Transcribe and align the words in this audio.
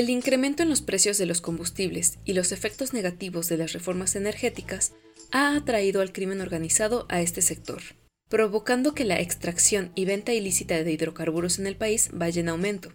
El 0.00 0.08
incremento 0.08 0.62
en 0.62 0.70
los 0.70 0.80
precios 0.80 1.18
de 1.18 1.26
los 1.26 1.42
combustibles 1.42 2.20
y 2.24 2.32
los 2.32 2.52
efectos 2.52 2.94
negativos 2.94 3.50
de 3.50 3.58
las 3.58 3.74
reformas 3.74 4.16
energéticas 4.16 4.94
ha 5.30 5.54
atraído 5.54 6.00
al 6.00 6.10
crimen 6.10 6.40
organizado 6.40 7.04
a 7.10 7.20
este 7.20 7.42
sector, 7.42 7.82
provocando 8.30 8.94
que 8.94 9.04
la 9.04 9.20
extracción 9.20 9.92
y 9.94 10.06
venta 10.06 10.32
ilícita 10.32 10.82
de 10.82 10.90
hidrocarburos 10.90 11.58
en 11.58 11.66
el 11.66 11.76
país 11.76 12.08
vaya 12.14 12.40
en 12.40 12.48
aumento, 12.48 12.94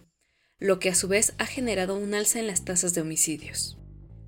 lo 0.58 0.80
que 0.80 0.88
a 0.88 0.96
su 0.96 1.06
vez 1.06 1.34
ha 1.38 1.46
generado 1.46 1.96
un 1.96 2.12
alza 2.12 2.40
en 2.40 2.48
las 2.48 2.64
tasas 2.64 2.92
de 2.92 3.02
homicidios. 3.02 3.78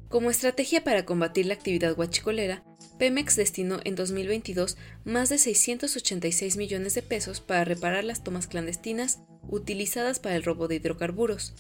Como 0.09 0.31
estrategia 0.31 0.85
para 0.85 1.05
combatir 1.05 1.47
la 1.47 1.55
actividad 1.55 1.97
guachicolera, 1.97 2.63
Pemex 2.97 3.35
destinó 3.35 3.81
en 3.83 3.97
2022 3.97 4.77
más 5.05 5.31
de 5.31 5.39
686 5.39 6.57
millones 6.57 6.95
de 6.95 7.03
pesos 7.03 7.41
para 7.41 7.65
reparar 7.65 8.05
las 8.05 8.23
tomas 8.23 8.47
clandestinas 8.47 9.19
utilizadas 9.49 10.21
para 10.21 10.37
el 10.37 10.45
robo 10.45 10.69
de 10.69 10.77
hidrocarburos, 10.77 11.57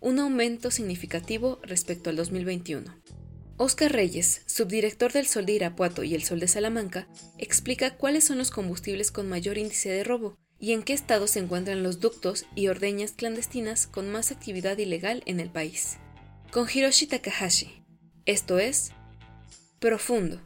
un 0.00 0.18
aumento 0.18 0.70
significativo 0.70 1.58
respecto 1.62 2.10
al 2.10 2.16
2021. 2.16 2.94
Oscar 3.56 3.90
Reyes, 3.92 4.42
subdirector 4.46 5.12
del 5.12 5.26
Sol 5.26 5.46
de 5.46 5.52
Irapuato 5.52 6.04
y 6.04 6.14
el 6.14 6.22
Sol 6.22 6.40
de 6.40 6.48
Salamanca, 6.48 7.08
explica 7.38 7.96
cuáles 7.96 8.24
son 8.24 8.36
los 8.36 8.50
combustibles 8.50 9.10
con 9.10 9.28
mayor 9.28 9.56
índice 9.56 9.88
de 9.88 10.04
robo 10.04 10.36
y 10.58 10.72
en 10.72 10.82
qué 10.82 10.92
estado 10.92 11.26
se 11.26 11.38
encuentran 11.38 11.82
los 11.82 12.00
ductos 12.00 12.44
y 12.54 12.68
ordeñas 12.68 13.12
clandestinas 13.12 13.86
con 13.86 14.10
más 14.10 14.30
actividad 14.30 14.76
ilegal 14.76 15.22
en 15.24 15.40
el 15.40 15.50
país. 15.50 15.96
Con 16.50 16.68
Hiroshi 16.72 17.06
Takahashi, 17.06 17.82
esto 18.26 18.58
es 18.58 18.92
Profundo. 19.78 20.45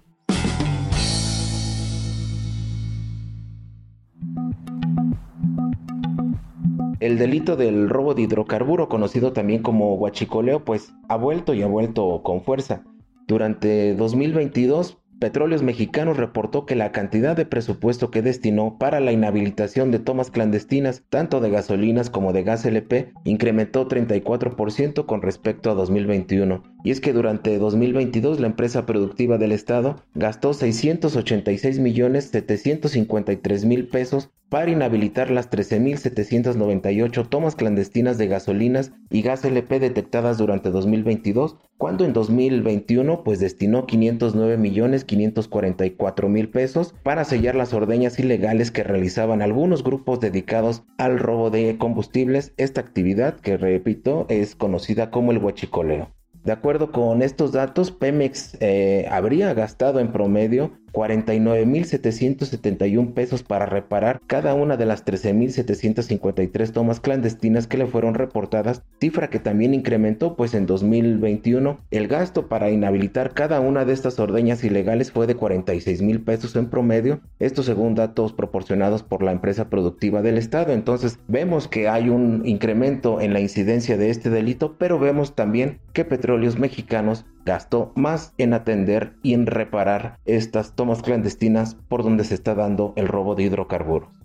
El 7.00 7.16
delito 7.16 7.56
del 7.56 7.88
robo 7.88 8.12
de 8.12 8.22
hidrocarburo, 8.22 8.90
conocido 8.90 9.32
también 9.32 9.62
como 9.62 9.94
huachicoleo, 9.94 10.66
pues 10.66 10.92
ha 11.08 11.16
vuelto 11.16 11.54
y 11.54 11.62
ha 11.62 11.66
vuelto 11.66 12.22
con 12.22 12.42
fuerza. 12.42 12.84
Durante 13.26 13.94
2022, 13.94 14.98
Petróleos 15.20 15.62
Mexicanos 15.62 16.16
reportó 16.16 16.64
que 16.64 16.74
la 16.74 16.92
cantidad 16.92 17.36
de 17.36 17.44
presupuesto 17.44 18.10
que 18.10 18.22
destinó 18.22 18.78
para 18.78 19.00
la 19.00 19.12
inhabilitación 19.12 19.90
de 19.90 19.98
tomas 19.98 20.30
clandestinas, 20.30 21.02
tanto 21.10 21.40
de 21.40 21.50
gasolinas 21.50 22.08
como 22.08 22.32
de 22.32 22.42
gas 22.42 22.64
LP, 22.64 23.12
incrementó 23.24 23.86
34% 23.86 25.04
con 25.04 25.20
respecto 25.20 25.70
a 25.70 25.74
2021. 25.74 26.62
Y 26.84 26.90
es 26.90 27.02
que 27.02 27.12
durante 27.12 27.58
2022 27.58 28.40
la 28.40 28.46
empresa 28.46 28.86
productiva 28.86 29.36
del 29.36 29.52
Estado 29.52 30.02
gastó 30.14 30.54
686 30.54 31.80
millones 31.80 32.30
753 32.30 33.66
mil 33.66 33.88
pesos 33.88 34.30
para 34.48 34.70
inhabilitar 34.70 35.30
las 35.30 35.50
13.798 35.50 37.28
tomas 37.28 37.56
clandestinas 37.56 38.16
de 38.16 38.26
gasolinas 38.26 38.92
y 39.10 39.20
gas 39.20 39.44
LP 39.44 39.80
detectadas 39.80 40.38
durante 40.38 40.70
2022, 40.70 41.56
cuando 41.80 42.04
en 42.04 42.12
2021 42.12 43.24
pues 43.24 43.40
destinó 43.40 43.86
509 43.86 44.58
millones 44.58 45.06
544 45.06 46.28
mil 46.28 46.50
pesos 46.50 46.94
para 47.02 47.24
sellar 47.24 47.54
las 47.54 47.72
ordeñas 47.72 48.18
ilegales 48.18 48.70
que 48.70 48.84
realizaban 48.84 49.40
algunos 49.40 49.82
grupos 49.82 50.20
dedicados 50.20 50.82
al 50.98 51.18
robo 51.18 51.48
de 51.48 51.78
combustibles, 51.78 52.52
esta 52.58 52.82
actividad 52.82 53.40
que 53.40 53.56
repito 53.56 54.26
es 54.28 54.54
conocida 54.54 55.10
como 55.10 55.32
el 55.32 55.38
huachicoleo. 55.38 56.10
De 56.44 56.52
acuerdo 56.52 56.90
con 56.90 57.22
estos 57.22 57.52
datos, 57.52 57.90
Pemex 57.90 58.58
eh, 58.60 59.06
habría 59.10 59.54
gastado 59.54 60.00
en 60.00 60.12
promedio 60.12 60.72
49.771 60.92 63.14
pesos 63.14 63.42
para 63.42 63.66
reparar 63.66 64.20
cada 64.26 64.54
una 64.54 64.76
de 64.76 64.86
las 64.86 65.04
13.753 65.04 66.72
tomas 66.72 67.00
clandestinas 67.00 67.66
que 67.66 67.78
le 67.78 67.86
fueron 67.86 68.14
reportadas, 68.14 68.82
cifra 69.00 69.30
que 69.30 69.38
también 69.38 69.74
incrementó 69.74 70.36
pues 70.36 70.54
en 70.54 70.66
2021 70.66 71.80
el 71.90 72.08
gasto 72.08 72.48
para 72.48 72.70
inhabilitar 72.70 73.34
cada 73.34 73.60
una 73.60 73.84
de 73.84 73.92
estas 73.92 74.18
ordeñas 74.18 74.64
ilegales 74.64 75.12
fue 75.12 75.26
de 75.26 75.36
46.000 75.36 76.24
pesos 76.24 76.56
en 76.56 76.68
promedio, 76.68 77.20
esto 77.38 77.62
según 77.62 77.94
datos 77.94 78.32
proporcionados 78.32 79.02
por 79.02 79.22
la 79.22 79.32
empresa 79.32 79.68
productiva 79.68 80.22
del 80.22 80.38
estado, 80.38 80.72
entonces 80.72 81.18
vemos 81.28 81.68
que 81.68 81.88
hay 81.88 82.08
un 82.08 82.42
incremento 82.44 83.20
en 83.20 83.32
la 83.32 83.40
incidencia 83.40 83.96
de 83.96 84.10
este 84.10 84.30
delito, 84.30 84.76
pero 84.78 84.98
vemos 84.98 85.34
también 85.34 85.78
que 85.92 86.04
petróleos 86.04 86.58
mexicanos 86.58 87.26
gastó 87.44 87.92
más 87.96 88.32
en 88.38 88.54
atender 88.54 89.14
y 89.22 89.34
en 89.34 89.46
reparar 89.46 90.18
estas 90.24 90.74
tomas 90.74 91.02
clandestinas 91.02 91.76
por 91.88 92.02
donde 92.02 92.24
se 92.24 92.34
está 92.34 92.54
dando 92.54 92.92
el 92.96 93.08
robo 93.08 93.34
de 93.34 93.44
hidrocarburos. 93.44 94.20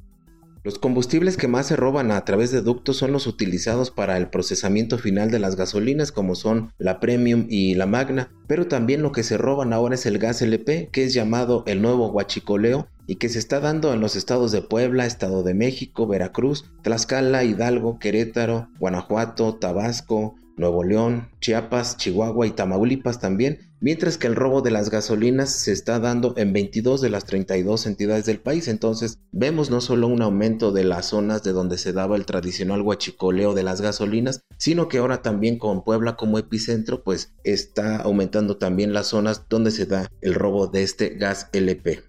Los 0.65 0.79
combustibles 0.79 1.37
que 1.37 1.47
más 1.47 1.67
se 1.67 1.75
roban 1.75 2.09
a 2.09 2.25
través 2.25 2.49
de 2.49 2.63
ductos 2.63 2.97
son 2.97 3.11
los 3.11 3.27
utilizados 3.27 3.91
para 3.91 4.17
el 4.17 4.29
procesamiento 4.29 4.97
final 4.97 5.29
de 5.29 5.37
las 5.37 5.55
gasolinas 5.55 6.11
como 6.11 6.33
son 6.33 6.73
la 6.79 6.99
Premium 6.99 7.45
y 7.47 7.75
la 7.75 7.85
Magna, 7.85 8.31
pero 8.47 8.65
también 8.65 9.03
lo 9.03 9.11
que 9.11 9.21
se 9.21 9.37
roban 9.37 9.73
ahora 9.73 9.93
es 9.93 10.07
el 10.07 10.17
gas 10.17 10.41
LP, 10.41 10.89
que 10.91 11.03
es 11.03 11.13
llamado 11.13 11.63
el 11.67 11.83
nuevo 11.83 12.09
huachicoleo 12.09 12.87
y 13.05 13.17
que 13.17 13.29
se 13.29 13.37
está 13.37 13.59
dando 13.59 13.93
en 13.93 14.01
los 14.01 14.15
estados 14.15 14.51
de 14.51 14.63
Puebla, 14.63 15.05
Estado 15.05 15.43
de 15.43 15.53
México, 15.53 16.07
Veracruz, 16.07 16.65
Tlaxcala, 16.81 17.43
Hidalgo, 17.43 17.99
Querétaro, 17.99 18.69
Guanajuato, 18.79 19.57
Tabasco, 19.57 20.33
Nuevo 20.57 20.83
León, 20.83 21.29
Chiapas, 21.41 21.97
Chihuahua 21.97 22.47
y 22.47 22.51
Tamaulipas 22.51 23.19
también, 23.19 23.59
mientras 23.81 24.17
que 24.17 24.27
el 24.27 24.35
robo 24.35 24.61
de 24.61 24.71
las 24.71 24.89
gasolinas 24.89 25.51
se 25.51 25.71
está 25.71 25.99
dando 25.99 26.33
en 26.38 26.53
22 26.53 27.01
de 27.01 27.09
las 27.09 27.25
32 27.25 27.85
entidades 27.85 28.25
del 28.25 28.39
país. 28.39 28.67
Entonces 28.67 29.19
vemos 29.31 29.69
no 29.69 29.81
solo 29.81 30.07
un 30.07 30.21
aumento 30.21 30.71
de 30.71 30.83
las 30.83 31.07
zonas 31.07 31.43
de 31.43 31.51
donde 31.51 31.77
se 31.77 31.93
daba 31.93 32.16
el 32.16 32.25
tradicional 32.25 32.81
huachicoleo 32.81 33.53
de 33.53 33.63
las 33.63 33.81
gasolinas, 33.81 34.41
sino 34.57 34.88
que 34.88 34.99
ahora 34.99 35.21
también 35.21 35.57
con 35.57 35.83
Puebla 35.83 36.16
como 36.16 36.39
epicentro, 36.39 37.03
pues 37.03 37.33
está 37.43 37.97
aumentando 37.97 38.57
también 38.57 38.93
las 38.93 39.07
zonas 39.07 39.43
donde 39.49 39.72
se 39.72 39.85
da 39.85 40.09
el 40.22 40.33
robo 40.33 40.67
de 40.67 40.83
este 40.83 41.09
gas 41.09 41.49
LP. 41.53 42.03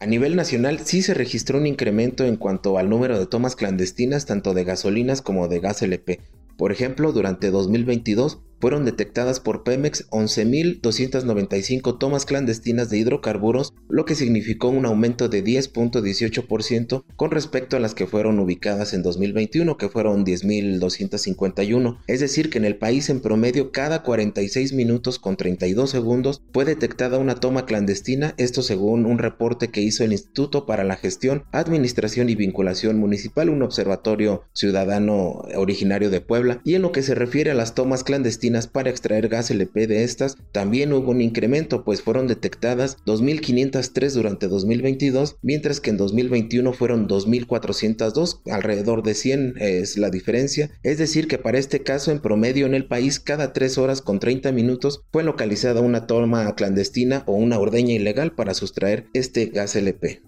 A 0.00 0.06
nivel 0.06 0.36
nacional 0.36 0.78
sí 0.78 1.02
se 1.02 1.12
registró 1.12 1.58
un 1.58 1.66
incremento 1.66 2.24
en 2.24 2.36
cuanto 2.36 2.78
al 2.78 2.88
número 2.88 3.18
de 3.18 3.26
tomas 3.26 3.56
clandestinas 3.56 4.26
tanto 4.26 4.54
de 4.54 4.62
gasolinas 4.62 5.22
como 5.22 5.48
de 5.48 5.58
gas 5.58 5.82
LP. 5.82 6.20
Por 6.58 6.72
ejemplo, 6.72 7.12
durante 7.12 7.52
2022 7.52 8.40
fueron 8.60 8.84
detectadas 8.84 9.40
por 9.40 9.62
Pemex 9.62 10.08
11.295 10.10 11.98
tomas 11.98 12.24
clandestinas 12.24 12.90
de 12.90 12.98
hidrocarburos, 12.98 13.72
lo 13.88 14.04
que 14.04 14.14
significó 14.14 14.68
un 14.68 14.86
aumento 14.86 15.28
de 15.28 15.44
10.18% 15.44 17.04
con 17.16 17.30
respecto 17.30 17.76
a 17.76 17.80
las 17.80 17.94
que 17.94 18.06
fueron 18.06 18.38
ubicadas 18.38 18.94
en 18.94 19.02
2021, 19.02 19.76
que 19.76 19.88
fueron 19.88 20.24
10.251. 20.24 21.98
Es 22.06 22.20
decir, 22.20 22.50
que 22.50 22.58
en 22.58 22.64
el 22.64 22.76
país 22.76 23.10
en 23.10 23.20
promedio 23.20 23.70
cada 23.72 24.02
46 24.02 24.72
minutos 24.72 25.18
con 25.18 25.36
32 25.36 25.90
segundos 25.90 26.42
fue 26.52 26.64
detectada 26.64 27.18
una 27.18 27.36
toma 27.36 27.66
clandestina, 27.66 28.34
esto 28.36 28.62
según 28.62 29.06
un 29.06 29.18
reporte 29.18 29.68
que 29.68 29.82
hizo 29.82 30.04
el 30.04 30.12
Instituto 30.12 30.66
para 30.66 30.84
la 30.84 30.96
Gestión, 30.96 31.44
Administración 31.52 32.28
y 32.28 32.34
Vinculación 32.34 32.98
Municipal, 32.98 33.50
un 33.50 33.62
observatorio 33.62 34.42
ciudadano 34.52 35.42
originario 35.54 36.10
de 36.10 36.20
Puebla, 36.20 36.60
y 36.64 36.74
en 36.74 36.82
lo 36.82 36.92
que 36.92 37.02
se 37.02 37.14
refiere 37.14 37.50
a 37.50 37.54
las 37.54 37.74
tomas 37.74 38.04
clandestinas, 38.04 38.47
para 38.66 38.90
extraer 38.90 39.28
gas 39.28 39.50
LP 39.50 39.86
de 39.86 40.04
estas, 40.04 40.36
también 40.52 40.92
hubo 40.92 41.10
un 41.10 41.20
incremento, 41.20 41.84
pues 41.84 42.02
fueron 42.02 42.26
detectadas 42.26 42.96
2.503 43.04 44.12
durante 44.12 44.48
2022, 44.48 45.36
mientras 45.42 45.80
que 45.80 45.90
en 45.90 45.96
2021 45.96 46.72
fueron 46.72 47.08
2.402, 47.08 48.40
alrededor 48.50 49.02
de 49.02 49.14
100 49.14 49.54
es 49.58 49.98
la 49.98 50.10
diferencia. 50.10 50.70
Es 50.82 50.98
decir, 50.98 51.28
que 51.28 51.38
para 51.38 51.58
este 51.58 51.82
caso, 51.82 52.10
en 52.10 52.20
promedio 52.20 52.66
en 52.66 52.74
el 52.74 52.86
país, 52.86 53.20
cada 53.20 53.52
3 53.52 53.78
horas 53.78 54.02
con 54.02 54.18
30 54.18 54.52
minutos 54.52 55.02
fue 55.12 55.22
localizada 55.22 55.80
una 55.80 56.06
toma 56.06 56.54
clandestina 56.54 57.22
o 57.26 57.34
una 57.34 57.58
ordeña 57.58 57.94
ilegal 57.94 58.32
para 58.32 58.54
sustraer 58.54 59.06
este 59.12 59.46
gas 59.46 59.76
LP. 59.76 60.27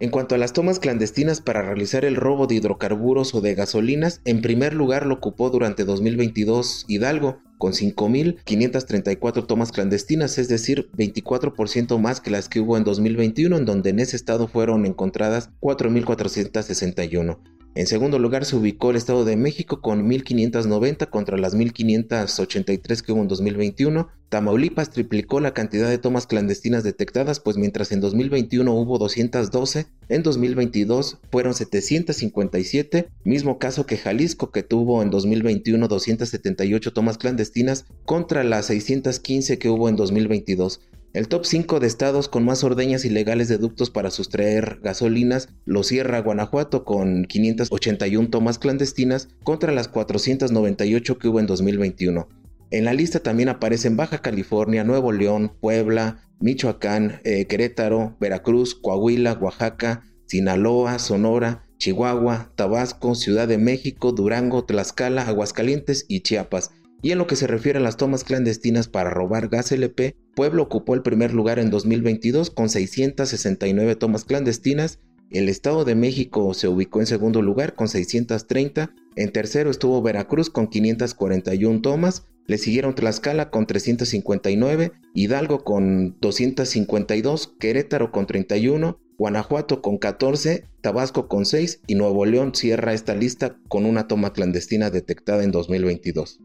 En 0.00 0.08
cuanto 0.08 0.34
a 0.34 0.38
las 0.38 0.54
tomas 0.54 0.78
clandestinas 0.78 1.42
para 1.42 1.60
realizar 1.60 2.06
el 2.06 2.16
robo 2.16 2.46
de 2.46 2.54
hidrocarburos 2.54 3.34
o 3.34 3.42
de 3.42 3.54
gasolinas, 3.54 4.22
en 4.24 4.40
primer 4.40 4.72
lugar 4.72 5.04
lo 5.04 5.16
ocupó 5.16 5.50
durante 5.50 5.84
2022 5.84 6.86
Hidalgo, 6.88 7.42
con 7.58 7.74
5.534 7.74 9.46
tomas 9.46 9.72
clandestinas, 9.72 10.38
es 10.38 10.48
decir, 10.48 10.88
24% 10.96 11.98
más 11.98 12.22
que 12.22 12.30
las 12.30 12.48
que 12.48 12.60
hubo 12.60 12.78
en 12.78 12.84
2021, 12.84 13.58
en 13.58 13.66
donde 13.66 13.90
en 13.90 14.00
ese 14.00 14.16
estado 14.16 14.48
fueron 14.48 14.86
encontradas 14.86 15.50
4.461. 15.60 17.38
En 17.76 17.86
segundo 17.86 18.18
lugar 18.18 18.44
se 18.44 18.56
ubicó 18.56 18.90
el 18.90 18.96
Estado 18.96 19.24
de 19.24 19.36
México 19.36 19.80
con 19.80 20.08
1.590 20.08 21.08
contra 21.08 21.38
las 21.38 21.54
1.583 21.54 23.00
que 23.00 23.12
hubo 23.12 23.22
en 23.22 23.28
2021. 23.28 24.08
Tamaulipas 24.28 24.90
triplicó 24.90 25.38
la 25.38 25.54
cantidad 25.54 25.88
de 25.88 25.98
tomas 25.98 26.26
clandestinas 26.26 26.82
detectadas, 26.82 27.38
pues 27.38 27.56
mientras 27.56 27.92
en 27.92 28.00
2021 28.00 28.72
hubo 28.72 28.98
212, 28.98 29.86
en 30.08 30.22
2022 30.24 31.18
fueron 31.30 31.54
757, 31.54 33.08
mismo 33.22 33.58
caso 33.58 33.86
que 33.86 33.96
Jalisco 33.96 34.50
que 34.50 34.64
tuvo 34.64 35.02
en 35.02 35.10
2021 35.10 35.86
278 35.86 36.92
tomas 36.92 37.18
clandestinas 37.18 37.86
contra 38.04 38.42
las 38.42 38.66
615 38.66 39.58
que 39.58 39.68
hubo 39.68 39.88
en 39.88 39.94
2022. 39.94 40.80
El 41.12 41.26
top 41.26 41.44
5 41.44 41.80
de 41.80 41.88
estados 41.88 42.28
con 42.28 42.44
más 42.44 42.62
ordeñas 42.62 43.04
ilegales 43.04 43.48
de 43.48 43.58
ductos 43.58 43.90
para 43.90 44.12
sustraer 44.12 44.78
gasolinas 44.80 45.48
lo 45.64 45.82
cierra 45.82 46.20
Guanajuato 46.20 46.84
con 46.84 47.24
581 47.24 48.30
tomas 48.30 48.60
clandestinas 48.60 49.28
contra 49.42 49.72
las 49.72 49.88
498 49.88 51.18
que 51.18 51.26
hubo 51.26 51.40
en 51.40 51.46
2021. 51.46 52.28
En 52.70 52.84
la 52.84 52.94
lista 52.94 53.18
también 53.18 53.48
aparecen 53.48 53.96
Baja 53.96 54.18
California, 54.18 54.84
Nuevo 54.84 55.10
León, 55.10 55.52
Puebla, 55.60 56.28
Michoacán, 56.38 57.20
eh, 57.24 57.46
Querétaro, 57.46 58.16
Veracruz, 58.20 58.76
Coahuila, 58.76 59.32
Oaxaca, 59.32 60.04
Sinaloa, 60.26 61.00
Sonora, 61.00 61.66
Chihuahua, 61.78 62.52
Tabasco, 62.54 63.16
Ciudad 63.16 63.48
de 63.48 63.58
México, 63.58 64.12
Durango, 64.12 64.64
Tlaxcala, 64.64 65.22
Aguascalientes 65.26 66.04
y 66.06 66.20
Chiapas. 66.20 66.70
Y 67.02 67.12
en 67.12 67.18
lo 67.18 67.26
que 67.26 67.36
se 67.36 67.46
refiere 67.46 67.78
a 67.78 67.82
las 67.82 67.96
tomas 67.96 68.24
clandestinas 68.24 68.88
para 68.88 69.10
robar 69.10 69.48
gas 69.48 69.72
LP, 69.72 70.16
Pueblo 70.34 70.62
ocupó 70.62 70.94
el 70.94 71.02
primer 71.02 71.32
lugar 71.32 71.58
en 71.58 71.70
2022 71.70 72.50
con 72.50 72.68
669 72.68 73.96
tomas 73.96 74.24
clandestinas, 74.24 74.98
el 75.30 75.48
Estado 75.48 75.84
de 75.84 75.94
México 75.94 76.52
se 76.54 76.66
ubicó 76.66 76.98
en 76.98 77.06
segundo 77.06 77.40
lugar 77.40 77.76
con 77.76 77.86
630, 77.86 78.92
en 79.14 79.32
tercero 79.32 79.70
estuvo 79.70 80.02
Veracruz 80.02 80.50
con 80.50 80.66
541 80.66 81.82
tomas, 81.82 82.26
le 82.48 82.58
siguieron 82.58 82.96
Tlaxcala 82.96 83.48
con 83.48 83.66
359, 83.68 84.90
Hidalgo 85.14 85.62
con 85.62 86.18
252, 86.20 87.54
Querétaro 87.60 88.10
con 88.10 88.26
31, 88.26 88.98
Guanajuato 89.18 89.82
con 89.82 89.98
14, 89.98 90.64
Tabasco 90.80 91.28
con 91.28 91.46
6 91.46 91.82
y 91.86 91.94
Nuevo 91.94 92.26
León 92.26 92.52
cierra 92.54 92.92
esta 92.92 93.14
lista 93.14 93.56
con 93.68 93.86
una 93.86 94.08
toma 94.08 94.32
clandestina 94.32 94.90
detectada 94.90 95.44
en 95.44 95.52
2022. 95.52 96.40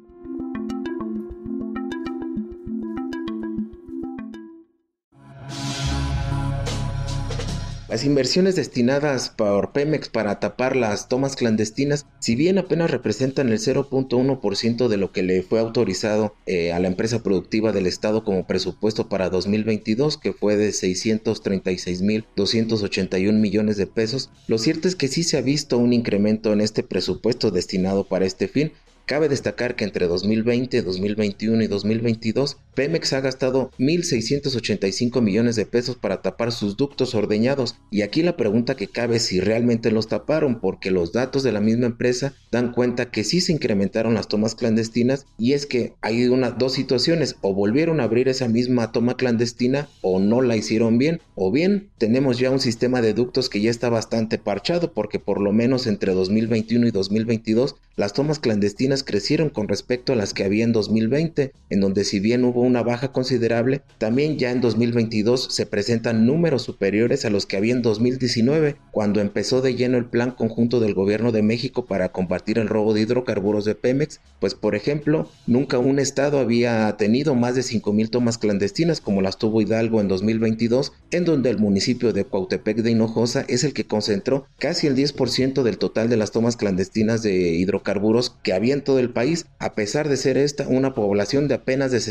Las 7.88 8.04
inversiones 8.04 8.56
destinadas 8.56 9.30
por 9.30 9.72
Pemex 9.72 10.10
para 10.10 10.40
tapar 10.40 10.76
las 10.76 11.08
tomas 11.08 11.36
clandestinas, 11.36 12.08
si 12.20 12.36
bien 12.36 12.58
apenas 12.58 12.90
representan 12.90 13.50
el 13.50 13.60
0.1% 13.60 14.88
de 14.88 14.98
lo 14.98 15.12
que 15.12 15.22
le 15.22 15.44
fue 15.44 15.60
autorizado 15.60 16.34
eh, 16.48 16.74
a 16.74 16.80
la 16.80 16.88
empresa 16.88 17.22
productiva 17.22 17.72
del 17.72 17.86
Estado 17.86 18.24
como 18.24 18.48
presupuesto 18.48 19.08
para 19.08 19.30
2022, 19.30 20.18
que 20.18 20.34
fue 20.34 20.58
de 20.58 20.70
636.281 20.70 23.34
millones 23.34 23.78
de 23.78 23.86
pesos, 23.86 24.32
lo 24.48 24.58
cierto 24.58 24.88
es 24.88 24.96
que 24.96 25.08
sí 25.08 25.22
se 25.22 25.38
ha 25.38 25.42
visto 25.42 25.78
un 25.78 25.94
incremento 25.94 26.54
en 26.54 26.62
este 26.62 26.82
presupuesto 26.82 27.52
destinado 27.52 28.08
para 28.08 28.26
este 28.26 28.48
fin, 28.48 28.72
Cabe 29.06 29.30
destacar 29.30 29.76
que 29.76 29.84
entre 29.84 30.08
2020, 30.08 30.82
2021 30.82 31.62
y 31.62 31.68
2022, 31.68 32.58
Pemex 32.76 33.14
ha 33.14 33.22
gastado 33.22 33.72
1.685 33.80 35.22
millones 35.22 35.56
de 35.56 35.66
pesos 35.66 35.96
para 35.96 36.22
tapar 36.22 36.52
sus 36.52 36.78
ductos 36.78 37.16
ordeñados. 37.16 37.78
Y 37.90 38.02
aquí 38.02 38.22
la 38.22 38.38
pregunta 38.38 38.76
que 38.76 38.88
cabe 38.88 39.16
es 39.16 39.24
si 39.26 39.40
realmente 39.40 39.92
los 39.92 40.08
taparon, 40.08 40.60
porque 40.60 40.92
los 40.92 41.14
datos 41.14 41.44
de 41.44 41.52
la 41.52 41.62
misma 41.62 41.88
empresa 41.88 42.34
dan 42.52 42.74
cuenta 42.74 43.10
que 43.10 43.24
sí 43.24 43.42
se 43.42 43.54
incrementaron 43.54 44.14
las 44.14 44.28
tomas 44.28 44.56
clandestinas 44.56 45.26
y 45.38 45.54
es 45.54 45.66
que 45.66 45.94
hay 46.02 46.28
unas 46.28 46.58
dos 46.58 46.74
situaciones, 46.74 47.38
o 47.42 47.54
volvieron 47.54 48.00
a 48.00 48.04
abrir 48.04 48.28
esa 48.28 48.48
misma 48.48 48.92
toma 48.92 49.16
clandestina 49.16 49.88
o 50.02 50.20
no 50.20 50.42
la 50.42 50.58
hicieron 50.58 50.98
bien, 50.98 51.22
o 51.36 51.52
bien 51.52 51.90
tenemos 51.98 52.38
ya 52.40 52.52
un 52.52 52.60
sistema 52.60 53.02
de 53.02 53.14
ductos 53.14 53.50
que 53.50 53.62
ya 53.62 53.72
está 53.72 53.90
bastante 53.90 54.38
parchado, 54.38 54.92
porque 54.92 55.20
por 55.20 55.40
lo 55.40 55.54
menos 55.54 55.88
entre 55.88 56.14
2021 56.14 56.88
y 56.88 56.92
2022 56.92 57.76
las 57.96 58.12
tomas 58.12 58.40
clandestinas 58.40 59.04
crecieron 59.04 59.50
con 59.50 59.70
respecto 59.70 60.12
a 60.12 60.18
las 60.18 60.34
que 60.34 60.44
había 60.44 60.66
en 60.66 60.74
2020, 60.74 61.54
en 61.70 61.80
donde 61.80 62.04
si 62.04 62.20
bien 62.20 62.44
hubo 62.44 62.65
una 62.66 62.84
baja 62.84 63.12
considerable, 63.12 63.82
también 63.98 64.38
ya 64.38 64.52
en 64.52 64.62
2022 64.62 65.48
se 65.52 65.66
presentan 65.66 66.26
números 66.26 66.64
superiores 66.64 67.26
a 67.26 67.30
los 67.30 67.46
que 67.46 67.58
había 67.58 67.74
en 67.74 67.82
2019, 67.82 68.76
cuando 68.92 69.22
empezó 69.22 69.62
de 69.62 69.76
lleno 69.76 69.98
el 69.98 70.06
plan 70.06 70.32
conjunto 70.32 70.80
del 70.80 70.94
gobierno 70.94 71.32
de 71.32 71.42
México 71.42 71.86
para 71.86 72.10
combatir 72.10 72.60
el 72.60 72.68
robo 72.68 72.94
de 72.94 73.02
hidrocarburos 73.02 73.66
de 73.66 73.76
Pemex, 73.76 74.20
pues 74.40 74.56
por 74.56 74.76
ejemplo, 74.76 75.30
nunca 75.48 75.78
un 75.80 76.00
estado 76.00 76.40
había 76.40 76.96
tenido 76.98 77.36
más 77.36 77.56
de 77.56 77.62
5.000 77.62 78.10
tomas 78.10 78.38
clandestinas 78.38 79.02
como 79.02 79.22
las 79.22 79.38
tuvo 79.38 79.62
Hidalgo 79.62 80.02
en 80.02 80.08
2022, 80.08 80.94
en 81.12 81.26
donde 81.26 81.50
el 81.50 81.58
municipio 81.58 82.14
de 82.14 82.26
Cuautepec 82.26 82.78
de 82.78 82.92
Hinojosa 82.92 83.46
es 83.48 83.64
el 83.64 83.74
que 83.74 83.88
concentró 83.88 84.46
casi 84.60 84.88
el 84.88 84.96
10% 84.96 85.64
del 85.64 85.78
total 85.78 86.10
de 86.10 86.18
las 86.18 86.32
tomas 86.32 86.58
clandestinas 86.58 87.22
de 87.22 87.34
hidrocarburos 87.34 88.36
que 88.44 88.54
había 88.54 88.74
en 88.74 88.84
todo 88.84 89.00
el 89.00 89.12
país, 89.12 89.46
a 89.60 89.74
pesar 89.74 90.10
de 90.10 90.18
ser 90.18 90.38
esta 90.38 90.68
una 90.68 90.94
población 90.94 91.48
de 91.48 91.56
apenas 91.56 91.92
de 91.92 92.02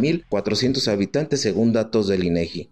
60.400 0.00 0.88
habitantes 0.88 1.40
según 1.40 1.72
datos 1.72 2.08
del 2.08 2.24
INEGI. 2.24 2.70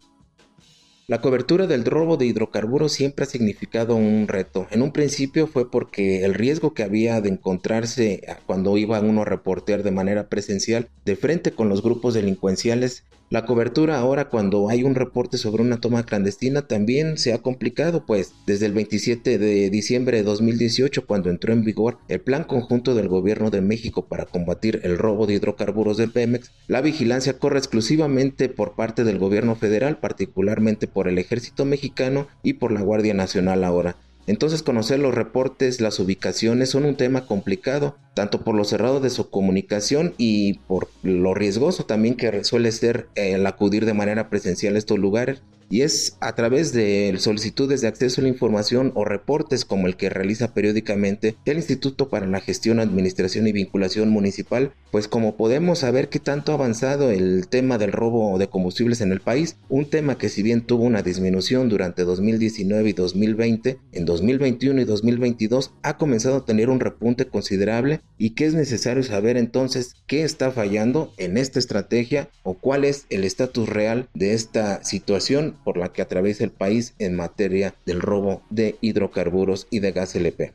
La 1.08 1.20
cobertura 1.20 1.68
del 1.68 1.84
robo 1.84 2.16
de 2.16 2.26
hidrocarburos 2.26 2.92
siempre 2.92 3.24
ha 3.24 3.28
significado 3.28 3.94
un 3.94 4.26
reto. 4.26 4.66
En 4.72 4.82
un 4.82 4.90
principio 4.90 5.46
fue 5.46 5.70
porque 5.70 6.24
el 6.24 6.34
riesgo 6.34 6.74
que 6.74 6.82
había 6.82 7.20
de 7.20 7.28
encontrarse 7.28 8.22
cuando 8.44 8.76
iba 8.76 8.98
uno 8.98 9.22
a 9.22 9.24
reportear 9.24 9.84
de 9.84 9.92
manera 9.92 10.28
presencial 10.28 10.88
de 11.04 11.14
frente 11.14 11.52
con 11.52 11.68
los 11.68 11.80
grupos 11.80 12.14
delincuenciales 12.14 13.04
la 13.28 13.44
cobertura 13.44 13.98
ahora 13.98 14.28
cuando 14.28 14.68
hay 14.68 14.84
un 14.84 14.94
reporte 14.94 15.36
sobre 15.36 15.62
una 15.62 15.80
toma 15.80 16.04
clandestina 16.04 16.62
también 16.62 17.18
se 17.18 17.32
ha 17.32 17.38
complicado, 17.38 18.06
pues 18.06 18.32
desde 18.46 18.66
el 18.66 18.72
27 18.72 19.38
de 19.38 19.68
diciembre 19.68 20.18
de 20.18 20.22
2018 20.22 21.06
cuando 21.06 21.30
entró 21.30 21.52
en 21.52 21.64
vigor 21.64 21.98
el 22.08 22.20
Plan 22.20 22.44
Conjunto 22.44 22.94
del 22.94 23.08
Gobierno 23.08 23.50
de 23.50 23.62
México 23.62 24.06
para 24.06 24.26
combatir 24.26 24.80
el 24.84 24.96
robo 24.96 25.26
de 25.26 25.34
hidrocarburos 25.34 25.96
de 25.96 26.06
Pemex, 26.06 26.52
la 26.68 26.80
vigilancia 26.80 27.38
corre 27.38 27.58
exclusivamente 27.58 28.48
por 28.48 28.76
parte 28.76 29.02
del 29.02 29.18
gobierno 29.18 29.56
federal, 29.56 29.98
particularmente 29.98 30.86
por 30.86 31.08
el 31.08 31.18
ejército 31.18 31.64
mexicano 31.64 32.28
y 32.44 32.54
por 32.54 32.70
la 32.70 32.82
Guardia 32.82 33.14
Nacional 33.14 33.64
ahora. 33.64 33.96
Entonces 34.26 34.62
conocer 34.62 34.98
los 34.98 35.14
reportes, 35.14 35.80
las 35.80 36.00
ubicaciones 36.00 36.70
son 36.70 36.84
un 36.84 36.96
tema 36.96 37.26
complicado, 37.26 37.96
tanto 38.14 38.42
por 38.42 38.54
lo 38.54 38.64
cerrado 38.64 39.00
de 39.00 39.10
su 39.10 39.30
comunicación 39.30 40.14
y 40.18 40.54
por 40.66 40.88
lo 41.02 41.32
riesgoso 41.34 41.86
también 41.86 42.16
que 42.16 42.42
suele 42.44 42.72
ser 42.72 43.08
el 43.14 43.46
acudir 43.46 43.86
de 43.86 43.94
manera 43.94 44.28
presencial 44.28 44.74
a 44.74 44.78
estos 44.78 44.98
lugares 44.98 45.42
y 45.68 45.82
es 45.82 46.16
a 46.20 46.34
través 46.34 46.72
de 46.72 47.14
solicitudes 47.18 47.80
de 47.80 47.88
acceso 47.88 48.20
a 48.20 48.22
la 48.22 48.28
información 48.28 48.92
o 48.94 49.04
reportes 49.04 49.64
como 49.64 49.86
el 49.86 49.96
que 49.96 50.10
realiza 50.10 50.54
periódicamente 50.54 51.36
el 51.44 51.56
Instituto 51.56 52.08
para 52.08 52.26
la 52.26 52.40
Gestión, 52.40 52.80
Administración 52.80 53.46
y 53.46 53.52
Vinculación 53.52 54.10
Municipal, 54.10 54.72
pues 54.90 55.08
como 55.08 55.36
podemos 55.36 55.80
saber 55.80 56.08
qué 56.08 56.20
tanto 56.20 56.52
ha 56.52 56.54
avanzado 56.54 57.10
el 57.10 57.48
tema 57.48 57.78
del 57.78 57.92
robo 57.92 58.38
de 58.38 58.48
combustibles 58.48 59.00
en 59.00 59.12
el 59.12 59.20
país, 59.20 59.56
un 59.68 59.90
tema 59.90 60.18
que 60.18 60.28
si 60.28 60.42
bien 60.42 60.62
tuvo 60.62 60.84
una 60.84 61.02
disminución 61.02 61.68
durante 61.68 62.04
2019 62.04 62.90
y 62.90 62.92
2020, 62.92 63.78
en 63.92 64.04
2021 64.04 64.80
y 64.80 64.84
2022 64.84 65.72
ha 65.82 65.96
comenzado 65.96 66.36
a 66.36 66.44
tener 66.44 66.70
un 66.70 66.80
repunte 66.80 67.26
considerable 67.26 68.00
y 68.18 68.30
que 68.30 68.46
es 68.46 68.54
necesario 68.54 69.02
saber 69.02 69.36
entonces 69.36 69.94
qué 70.06 70.22
está 70.22 70.50
fallando 70.50 71.12
en 71.16 71.36
esta 71.36 71.58
estrategia 71.58 72.30
o 72.42 72.54
cuál 72.54 72.84
es 72.84 73.06
el 73.10 73.24
estatus 73.24 73.68
real 73.68 74.08
de 74.14 74.34
esta 74.34 74.82
situación 74.84 75.55
por 75.64 75.76
la 75.76 75.92
que 75.92 76.02
atraviesa 76.02 76.44
el 76.44 76.50
país 76.50 76.94
en 76.98 77.14
materia 77.14 77.74
del 77.84 78.00
robo 78.00 78.42
de 78.50 78.76
hidrocarburos 78.80 79.66
y 79.70 79.80
de 79.80 79.92
gas 79.92 80.14
LP. 80.14 80.52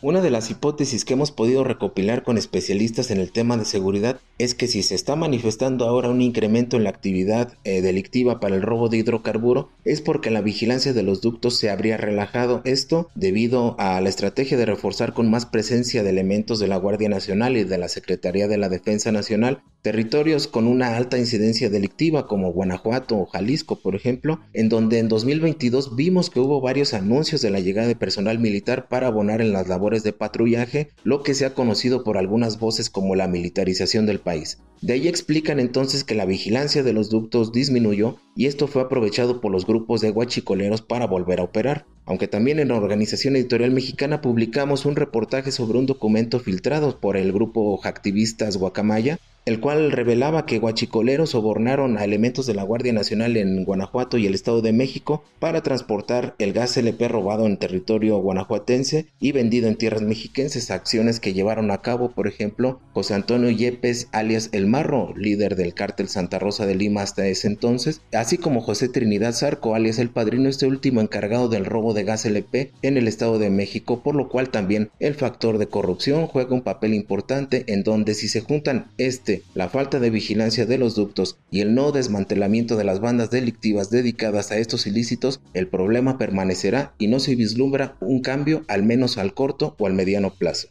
Una 0.00 0.20
de 0.20 0.30
las 0.30 0.48
hipótesis 0.48 1.04
que 1.04 1.14
hemos 1.14 1.32
podido 1.32 1.64
recopilar 1.64 2.22
con 2.22 2.38
especialistas 2.38 3.10
en 3.10 3.18
el 3.18 3.32
tema 3.32 3.56
de 3.56 3.64
seguridad 3.64 4.20
es 4.38 4.54
que 4.54 4.68
si 4.68 4.84
se 4.84 4.94
está 4.94 5.16
manifestando 5.16 5.88
ahora 5.88 6.08
un 6.08 6.22
incremento 6.22 6.76
en 6.76 6.84
la 6.84 6.90
actividad 6.90 7.54
eh, 7.64 7.82
delictiva 7.82 8.38
para 8.38 8.54
el 8.54 8.62
robo 8.62 8.88
de 8.88 8.98
hidrocarburo 8.98 9.70
es 9.84 10.00
porque 10.00 10.30
la 10.30 10.40
vigilancia 10.40 10.92
de 10.92 11.02
los 11.02 11.20
ductos 11.20 11.56
se 11.56 11.68
habría 11.68 11.96
relajado. 11.96 12.62
Esto 12.64 13.08
debido 13.16 13.74
a 13.80 14.00
la 14.00 14.08
estrategia 14.08 14.56
de 14.56 14.66
reforzar 14.66 15.14
con 15.14 15.28
más 15.30 15.46
presencia 15.46 16.04
de 16.04 16.10
elementos 16.10 16.60
de 16.60 16.68
la 16.68 16.76
Guardia 16.76 17.08
Nacional 17.08 17.56
y 17.56 17.64
de 17.64 17.78
la 17.78 17.88
Secretaría 17.88 18.46
de 18.46 18.58
la 18.58 18.68
Defensa 18.68 19.10
Nacional 19.10 19.64
territorios 19.82 20.46
con 20.46 20.66
una 20.66 20.96
alta 20.96 21.18
incidencia 21.18 21.70
delictiva 21.70 22.26
como 22.26 22.52
Guanajuato 22.52 23.16
o 23.16 23.26
Jalisco, 23.26 23.80
por 23.80 23.94
ejemplo, 23.94 24.40
en 24.52 24.68
donde 24.68 24.98
en 24.98 25.08
2022 25.08 25.96
vimos 25.96 26.30
que 26.30 26.40
hubo 26.40 26.60
varios 26.60 26.94
anuncios 26.94 27.40
de 27.40 27.50
la 27.50 27.60
llegada 27.60 27.88
de 27.88 27.96
personal 27.96 28.38
militar 28.38 28.88
para 28.88 29.06
abonar 29.06 29.40
en 29.40 29.52
las 29.52 29.68
labores 29.68 30.02
de 30.02 30.12
patrullaje, 30.12 30.90
lo 31.04 31.22
que 31.22 31.34
se 31.34 31.46
ha 31.46 31.54
conocido 31.54 32.04
por 32.04 32.18
algunas 32.18 32.58
voces 32.58 32.90
como 32.90 33.14
la 33.14 33.28
militarización 33.28 34.06
del 34.06 34.20
país. 34.20 34.58
De 34.80 34.92
ahí 34.92 35.08
explican 35.08 35.58
entonces 35.58 36.04
que 36.04 36.14
la 36.14 36.24
vigilancia 36.24 36.82
de 36.82 36.92
los 36.92 37.10
ductos 37.10 37.52
disminuyó 37.52 38.16
y 38.36 38.46
esto 38.46 38.68
fue 38.68 38.82
aprovechado 38.82 39.40
por 39.40 39.50
los 39.50 39.66
grupos 39.66 40.00
de 40.00 40.10
guachicoleros 40.10 40.82
para 40.82 41.06
volver 41.06 41.40
a 41.40 41.44
operar. 41.44 41.86
Aunque 42.08 42.26
también 42.26 42.58
en 42.58 42.68
la 42.68 42.76
Organización 42.76 43.36
Editorial 43.36 43.70
Mexicana 43.70 44.22
publicamos 44.22 44.86
un 44.86 44.96
reportaje 44.96 45.52
sobre 45.52 45.78
un 45.78 45.84
documento 45.84 46.40
filtrado 46.40 46.98
por 46.98 47.18
el 47.18 47.32
grupo 47.32 47.78
activistas 47.84 48.56
Guacamaya 48.56 49.18
el 49.48 49.60
cual 49.60 49.92
revelaba 49.92 50.44
que 50.44 50.58
guachicoleros 50.58 51.30
sobornaron 51.30 51.96
a 51.96 52.04
elementos 52.04 52.44
de 52.44 52.52
la 52.52 52.64
Guardia 52.64 52.92
Nacional 52.92 53.34
en 53.38 53.64
Guanajuato 53.64 54.18
y 54.18 54.26
el 54.26 54.34
Estado 54.34 54.60
de 54.60 54.74
México 54.74 55.24
para 55.38 55.62
transportar 55.62 56.34
el 56.38 56.52
gas 56.52 56.76
LP 56.76 57.08
robado 57.08 57.46
en 57.46 57.56
territorio 57.56 58.18
guanajuatense 58.18 59.06
y 59.20 59.32
vendido 59.32 59.66
en 59.66 59.76
tierras 59.76 60.02
mexiquenses, 60.02 60.70
acciones 60.70 61.18
que 61.18 61.32
llevaron 61.32 61.70
a 61.70 61.78
cabo, 61.78 62.10
por 62.10 62.28
ejemplo, 62.28 62.80
José 62.92 63.14
Antonio 63.14 63.48
Yepes, 63.48 64.08
alias 64.12 64.50
El 64.52 64.66
Marro, 64.66 65.14
líder 65.16 65.56
del 65.56 65.72
cártel 65.72 66.10
Santa 66.10 66.38
Rosa 66.38 66.66
de 66.66 66.74
Lima 66.74 67.00
hasta 67.00 67.26
ese 67.26 67.46
entonces, 67.46 68.02
así 68.12 68.36
como 68.36 68.60
José 68.60 68.90
Trinidad 68.90 69.32
Zarco, 69.32 69.74
alias 69.74 69.98
El 69.98 70.10
Padrino, 70.10 70.50
este 70.50 70.66
último 70.66 71.00
encargado 71.00 71.48
del 71.48 71.64
robo 71.64 71.94
de 71.94 71.97
gas 72.04 72.24
LP 72.24 72.72
en 72.82 72.96
el 72.96 73.08
Estado 73.08 73.38
de 73.38 73.50
México, 73.50 74.02
por 74.02 74.14
lo 74.14 74.28
cual 74.28 74.50
también 74.50 74.90
el 75.00 75.14
factor 75.14 75.58
de 75.58 75.68
corrupción 75.68 76.26
juega 76.26 76.54
un 76.54 76.62
papel 76.62 76.94
importante 76.94 77.64
en 77.66 77.82
donde 77.82 78.14
si 78.14 78.28
se 78.28 78.40
juntan 78.40 78.86
este 78.98 79.42
la 79.54 79.68
falta 79.68 80.00
de 80.00 80.10
vigilancia 80.10 80.66
de 80.66 80.78
los 80.78 80.94
ductos 80.94 81.38
y 81.50 81.60
el 81.60 81.74
no 81.74 81.92
desmantelamiento 81.92 82.76
de 82.76 82.84
las 82.84 83.00
bandas 83.00 83.30
delictivas 83.30 83.90
dedicadas 83.90 84.50
a 84.50 84.58
estos 84.58 84.86
ilícitos, 84.86 85.40
el 85.54 85.68
problema 85.68 86.18
permanecerá 86.18 86.94
y 86.98 87.08
no 87.08 87.20
se 87.20 87.34
vislumbra 87.34 87.96
un 88.00 88.20
cambio 88.20 88.64
al 88.68 88.82
menos 88.82 89.18
al 89.18 89.34
corto 89.34 89.74
o 89.78 89.86
al 89.86 89.94
mediano 89.94 90.30
plazo. 90.30 90.68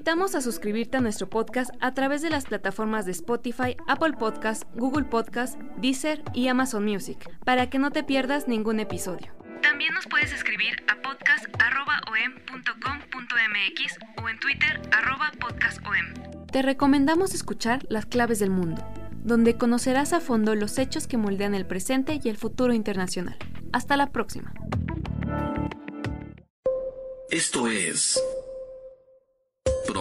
Invitamos 0.00 0.34
a 0.34 0.40
suscribirte 0.40 0.96
a 0.96 1.02
nuestro 1.02 1.28
podcast 1.28 1.70
a 1.78 1.92
través 1.92 2.22
de 2.22 2.30
las 2.30 2.46
plataformas 2.46 3.04
de 3.04 3.12
Spotify, 3.12 3.76
Apple 3.86 4.14
Podcast, 4.14 4.62
Google 4.74 5.04
Podcast, 5.04 5.60
Deezer 5.76 6.22
y 6.32 6.48
Amazon 6.48 6.86
Music, 6.86 7.18
para 7.44 7.68
que 7.68 7.78
no 7.78 7.90
te 7.90 8.02
pierdas 8.02 8.48
ningún 8.48 8.80
episodio. 8.80 9.30
También 9.60 9.92
nos 9.92 10.06
puedes 10.06 10.32
escribir 10.32 10.82
a 10.88 10.96
podcast.om.com.mx 11.02 13.98
o 14.22 14.28
en 14.30 14.38
Twitter 14.38 14.80
podcastom. 15.38 16.46
Te 16.50 16.62
recomendamos 16.62 17.34
escuchar 17.34 17.84
Las 17.90 18.06
Claves 18.06 18.38
del 18.38 18.48
Mundo, 18.48 18.82
donde 19.22 19.58
conocerás 19.58 20.14
a 20.14 20.20
fondo 20.20 20.54
los 20.54 20.78
hechos 20.78 21.08
que 21.08 21.18
moldean 21.18 21.54
el 21.54 21.66
presente 21.66 22.18
y 22.24 22.30
el 22.30 22.38
futuro 22.38 22.72
internacional. 22.72 23.36
Hasta 23.74 23.98
la 23.98 24.12
próxima. 24.12 24.54
Esto 27.30 27.68
es 27.68 28.18